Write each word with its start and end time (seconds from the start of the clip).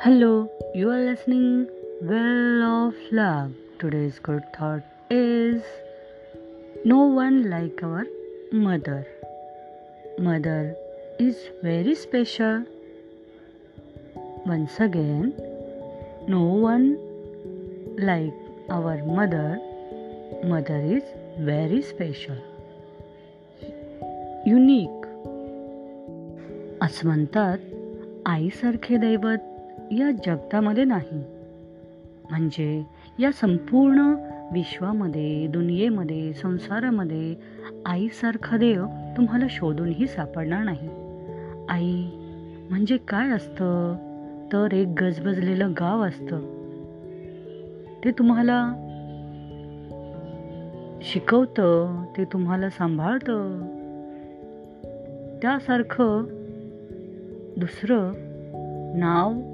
Hello, 0.00 0.48
you 0.74 0.90
are 0.90 1.00
listening 1.00 1.68
Well 2.00 2.62
of 2.62 2.94
Love. 3.12 3.52
Today's 3.78 4.18
good 4.18 4.42
thought 4.54 4.82
is 5.10 5.62
No 6.84 7.06
one 7.06 7.50
like 7.50 7.82
our 7.82 8.06
mother. 8.52 9.06
Mother 10.18 10.74
is 11.18 11.36
very 11.62 11.94
special. 11.94 12.64
Once 14.46 14.80
again, 14.80 15.34
no 16.26 16.42
one 16.42 16.96
like 17.98 18.34
our 18.70 18.96
mother. 19.04 19.60
Mother 20.44 20.80
is 20.80 21.04
very 21.38 21.82
special. 21.82 22.40
Unique 24.46 25.06
असं 26.82 27.06
म्हणतात 27.08 27.58
आईसारखे 28.26 28.96
दैवत 28.96 29.49
या 29.91 30.11
जगतामध्ये 30.11 30.83
नाही. 30.83 31.23
म्हणजे 32.29 32.83
या 33.19 33.31
संपूर्ण 33.31 33.99
विश्वामध्ये 34.53 35.47
दुनियेमध्ये 35.47 36.33
संसारामध्ये 36.33 37.35
आईसारखा 37.85 38.57
देव 38.57 38.85
तुम्हाला 39.17 39.45
शोधूनही 39.49 40.07
सापडणार 40.07 40.63
नाही. 40.63 40.89
आई 41.69 42.09
म्हणजे 42.69 42.97
काय 42.97 43.29
असतं? 43.29 43.95
तर 44.53 44.73
एक 44.73 44.87
गजबजलेलं 44.87 45.71
गाव 45.71 46.07
असतं. 46.07 46.39
ते 48.05 48.11
तुम्हाला 48.11 48.73
शिकवतं 51.01 52.03
ते 52.17 52.25
तुम्हाला 52.25 52.69
सांभाळतं. 52.69 53.61
त्यासारखं 55.41 56.23
दुसरं 57.57 58.11
नाव 58.99 59.50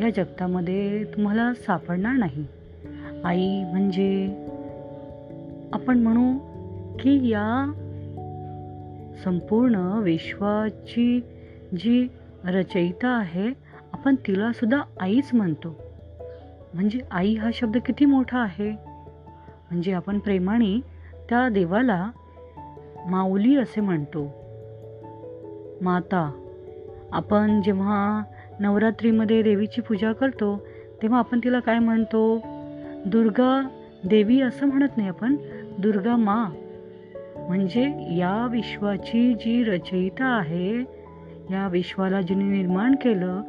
या 0.00 0.10
जगतामध्ये 0.10 1.04
तुम्हाला 1.04 1.54
सापडणार 1.54 2.12
नाही. 2.12 2.46
आई 3.24 3.64
म्हणजे 3.64 4.26
आपण 5.72 5.98
म्हणू 5.98 6.38
की 6.98 7.28
या 7.28 7.72
संपूर्ण 9.24 9.76
विश्वाची 10.02 11.20
जी 11.78 12.08
रचयिता 12.44 13.08
आहे 13.08 13.48
आपण 13.92 14.14
तिला 14.14 14.52
सुद्धा 14.52 14.82
आईच 15.00 15.30
म्हणतो. 15.32 15.74
म्हणजे 16.74 17.00
आई 17.10 17.34
हा 17.34 17.50
शब्द 17.54 17.76
किती 17.86 18.04
मोठा 18.04 18.38
आहे? 18.38 18.70
म्हणजे 19.70 19.92
आपण 19.92 20.18
प्रेमाने 20.18 20.80
त्या 21.28 21.48
देवाला 21.48 22.10
माऊली 23.06 23.56
असे 23.56 23.80
म्हणतो. 23.80 24.24
माता 25.80 26.44
आपण 27.12 27.62
जेव्हा 27.62 28.22
नवरात्रीमध्ये 28.60 29.42
देवीची 29.42 29.80
पूजा 29.80 30.12
करतो 30.12 30.66
तेव्हा 31.02 31.18
आपण 31.18 31.40
तिला 31.44 31.60
काय 31.60 31.78
म्हणतो? 31.78 32.40
दुर्गा 33.06 33.68
देवी 34.04 34.40
असं 34.40 34.66
म्हणत 34.66 34.96
नाही 34.96 35.08
आपण 35.08 35.36
दुर्गा 35.78 36.16
मा. 36.16 36.44
म्हणजे 37.48 37.82
या 38.16 38.48
विश्वाची 38.50 39.34
जी 39.34 39.64
रचयिता 39.64 40.24
आहे 40.24 40.80
या 41.50 41.68
विश्वाला 41.72 42.20
जिने 42.20 42.44
निर्माण 42.44 42.94
केलं 42.94 43.42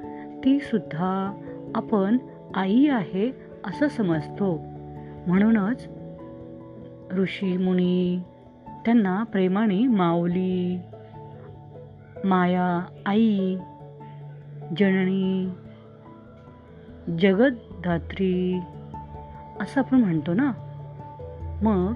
ती 0.45 0.59
सुद्धा 0.59 1.41
आपण 1.75 2.17
आई 2.55 2.87
आहे 2.87 3.31
असं 3.65 3.87
समजतो. 3.87 4.61
म्हणूनच 5.27 5.87
ऋषी 7.11 7.57
मुनी 7.57 8.19
त्यांना 8.85 9.23
प्रेमाने 9.23 9.87
माऊली 9.87 10.79
माया 12.23 12.85
आई 13.05 13.57
जननी 14.77 15.49
जगतधात्री 17.19 18.59
असं 19.59 19.81
आपण 19.81 19.99
म्हणतो 19.99 20.33
ना. 20.33 20.51
मग 21.61 21.93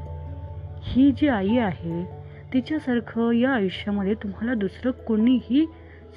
ही 0.81 1.11
जी 1.11 1.28
आई 1.28 1.57
आहे 1.57 2.06
तिच्यासारखं 2.53 3.31
या 3.31 3.51
आयुष्यामध्ये 3.51 4.13
तुम्हाला 4.13 4.53
दुसरं 4.53 4.91
कोणीही 4.91 5.66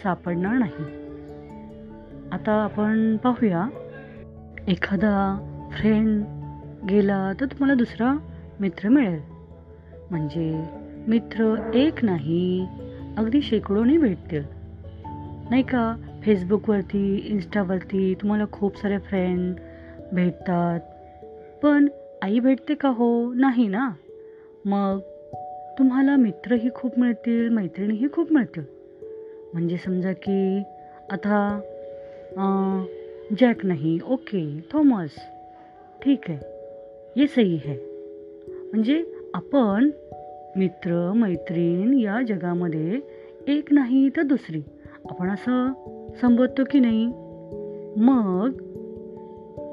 सापडणार 0.03 0.53
नाही. 0.53 1.06
आता 2.33 2.53
आपण 2.53 3.17
पाहूया 3.17 3.69
एखादा 4.69 5.38
फ्रेंड 5.73 6.25
गेला 6.91 7.33
तर 7.41 7.47
तुम्हाला 7.47 7.75
दुसरा 7.75 8.19
मित्र 8.61 8.88
मिळेल. 8.88 9.21
म्हणजे 10.11 10.65
मित्र 11.09 11.71
एक 11.75 12.05
नाही 12.05 12.67
अगदी 13.17 13.43
शेकडोनी 13.43 13.99
भेटतील. 13.99 14.43
नाही 15.50 15.62
का? 15.62 16.06
फेसबुकवरती 16.26 17.16
इन्स्टावरती 17.16 18.14
तुम्हाला 18.14 18.44
खूप 18.53 18.76
सारे 18.78 18.98
फ्रेंड 18.98 19.54
भेटतात. 20.12 20.81
पण 21.62 21.88
आई 22.22 22.38
भेटते 22.38 22.75
का 22.75 22.88
हो? 22.88 23.32
नाही 23.32 23.69
ना? 23.69 23.91
मग 24.64 25.00
तुम्हाला 25.78 26.16
मित्रही 26.16 26.70
खूप 26.75 26.98
मिळतील 26.98 27.48
मैत्रिणीही 27.48 28.06
खूप 28.12 28.32
मिळतील. 28.32 28.62
म्हणजे 29.53 29.76
समजा 29.76 30.12
की 30.12 30.62
आता 31.10 31.60
जॅक 33.41 33.64
नाही. 33.66 33.98
Okay 34.06 34.60
Thomas. 34.72 35.16
ठीक 36.04 36.31
आहे. 36.31 36.38
ये 37.16 37.26
सही 37.26 37.56
है 37.56 37.76
म्हणजे 38.72 39.03
आपण 39.34 39.91
मित्र 40.56 41.12
मैत्रीण 41.16 41.98
या 41.98 42.22
जगामध्ये 42.22 43.00
एक 43.48 43.72
नाही 43.72 44.08
तर 44.08 44.22
दुसरी. 44.22 44.62
आपण 45.10 45.31
असं 45.31 45.72
संबोधतो 46.21 46.62
की 46.71 46.81
नाही? 46.81 47.06
मग 47.97 48.50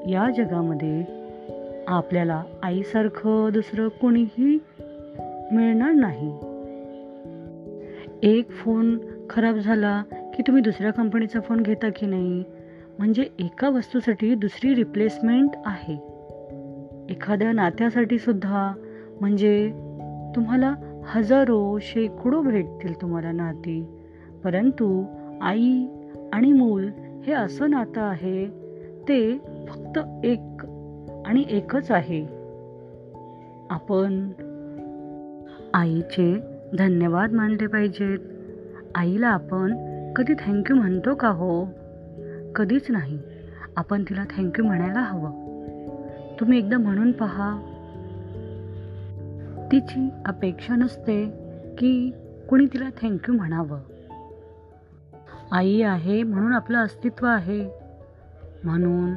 या 0.08 0.30
जगामध्ये 0.30 1.04
आपल्याला 1.86 2.42
आईसारखं 2.62 3.50
दुसरं 3.52 3.88
कोणीही 3.88 4.58
मिळणार 5.52 5.92
नाही. 5.92 6.32
एक 8.22 8.50
फोन 8.50 8.98
खराब 9.30 9.54
झाला 9.54 10.02
की 10.36 10.42
तुम्ही 10.42 10.62
दुसऱ्या 10.62 10.92
कंपनीचा 10.92 11.40
फोन 11.40 11.60
घेता 11.60 11.90
की 11.90 12.06
नाही? 12.06 12.44
म्हणजे 12.98 13.26
एका 13.38 13.68
वस्तूसाठी 13.68 14.34
दुसरी 14.34 14.74
रिप्लेसमेंट 14.74 15.50
आहे. 15.66 15.94
एखाद्या 17.10 17.52
नात्यासाठी 17.52 18.18
सुद्धा. 18.18 18.72
म्हणजे 19.20 19.70
तुम्हाला 20.36 20.74
हजारो 21.06 21.78
शेकडो 21.82 22.42
भेटतील 22.42 23.00
तुम्हाला 23.02 23.32
नाती. 23.32 23.86
परंतु 24.44 25.04
आई 25.42 25.86
आणि 26.34 26.52
मूल 26.52 26.88
हे 27.26 27.32
असं 27.32 27.70
नातं 27.70 28.00
आहे 28.00 28.46
ते 29.08 29.38
फक्त 29.68 29.98
एक 30.24 30.66
आणि 31.26 31.44
एकच 31.48 31.90
आहे. 31.90 32.26
आपण 33.70 34.28
आईचे 35.74 36.40
धन्यवाद 36.78 37.32
मानले 37.32 37.66
पाहिजेत. 37.66 38.18
आईला 38.94 39.28
आपण 39.28 39.76
कधी 40.12 40.32
थँक्यू 40.34 40.76
म्हणतो 40.76 41.14
का 41.14 41.28
हो? 41.28 41.66
कधीच 42.56 42.86
नाही. 42.90 43.18
आपण 43.76 44.02
तिला 44.02 44.24
थँक्यू 44.36 44.64
म्हणायला 44.64 45.00
हवं. 45.00 45.30
तुम्ही 46.40 46.58
एकदा 46.58 46.78
म्हणून 46.78 47.12
पहा. 47.12 47.60
तिची 49.72 50.08
अपेक्षा 50.26 50.76
नसते 50.76 51.26
की 51.78 52.12
कुणी 52.48 52.66
तिला 52.66 52.88
थँक्यू 53.02 53.34
म्हणावं. 53.34 53.78
आई 55.52 55.82
आहे 55.82 56.22
म्हणून 56.22 56.52
आपलं 56.52 56.78
अस्तित्व 56.78 57.26
आहे. 57.26 57.70
म्हणून 58.64 59.14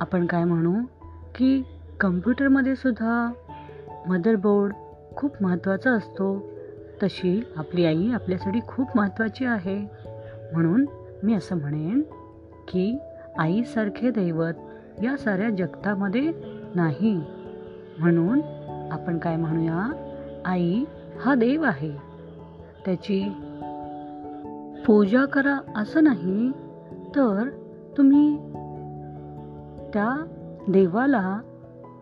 आपण 0.00 0.26
काय 0.26 0.44
म्हणू? 0.44 0.74
की 1.34 1.62
कम्प्युटरमध्ये 2.00 2.76
सुद्धा 2.76 3.32
मदरबोर्ड 4.08 4.72
खूप 5.16 5.42
महत्त्वाचा 5.42 5.90
असतो. 5.90 6.42
तशी 7.02 7.42
आपली 7.56 7.84
आई 7.84 8.10
आपल्यासाठी 8.12 8.60
खूप 8.68 8.88
महत्त्वाची 8.96 9.44
आहे. 9.44 9.78
म्हणून 10.52 10.86
मी 11.22 11.34
असं 11.34 11.56
म्हणेन 11.56 12.02
की 12.68 12.98
आईसारखे 13.38 14.10
दैवत 14.10 14.52
या 15.02 15.16
साऱ्या 15.16 15.50
जगतामध्ये 15.50 16.32
नाही. 16.74 17.22
म्हणून 17.98 18.40
आपण 18.92 19.18
काय 19.18 19.36
म्हणूया? 19.36 19.92
आई 20.44 20.84
हा 21.24 21.34
देव 21.34 21.62
आहे. 21.62 21.96
त्याची 22.84 23.32
पूजा 24.86 25.24
करा 25.24 25.58
असं 25.76 26.04
नाही 26.04 26.50
तर 27.16 27.48
तुम्ही 27.96 28.36
त्या 29.92 30.26
देवाला 30.68 31.40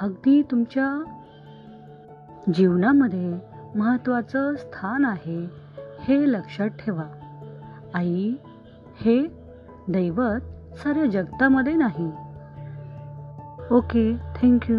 अगदी 0.01 0.43
तुमच्या 0.43 1.05
जीवनामध्ये 2.55 3.39
महत्त्वाचं 3.75 4.55
स्थान 4.57 5.05
आहे 5.05 5.51
हे 6.01 6.33
लक्षात 6.33 6.69
ठेवा. 6.69 7.05
आई 7.95 8.35
हे 9.01 9.27
दैवत 9.89 10.41
साऱ्या 10.77 11.07
जगतामध्ये 11.07 11.75
नाही. 11.75 12.11
Okay 13.71 14.17
thank you. 14.43 14.79